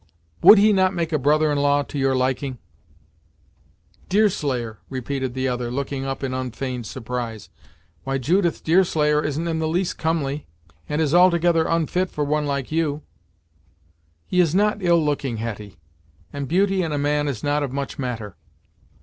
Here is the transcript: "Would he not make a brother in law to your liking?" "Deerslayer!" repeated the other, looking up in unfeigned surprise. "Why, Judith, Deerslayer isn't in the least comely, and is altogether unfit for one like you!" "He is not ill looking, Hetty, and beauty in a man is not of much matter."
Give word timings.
"Would 0.41 0.57
he 0.57 0.73
not 0.73 0.95
make 0.95 1.11
a 1.13 1.19
brother 1.19 1.51
in 1.51 1.59
law 1.59 1.83
to 1.83 1.99
your 1.99 2.15
liking?" 2.15 2.57
"Deerslayer!" 4.09 4.79
repeated 4.89 5.35
the 5.35 5.47
other, 5.47 5.69
looking 5.69 6.05
up 6.05 6.23
in 6.23 6.33
unfeigned 6.33 6.87
surprise. 6.87 7.49
"Why, 8.03 8.17
Judith, 8.17 8.63
Deerslayer 8.63 9.23
isn't 9.23 9.47
in 9.47 9.59
the 9.59 9.67
least 9.67 9.99
comely, 9.99 10.47
and 10.89 11.01
is 11.03 11.13
altogether 11.13 11.67
unfit 11.67 12.09
for 12.09 12.23
one 12.23 12.47
like 12.47 12.71
you!" 12.71 13.03
"He 14.25 14.39
is 14.39 14.55
not 14.55 14.81
ill 14.81 15.05
looking, 15.05 15.37
Hetty, 15.37 15.77
and 16.33 16.47
beauty 16.47 16.81
in 16.81 16.91
a 16.91 16.97
man 16.97 17.27
is 17.27 17.43
not 17.43 17.61
of 17.61 17.71
much 17.71 17.99
matter." 17.99 18.37